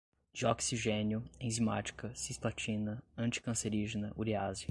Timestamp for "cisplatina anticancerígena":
2.15-4.11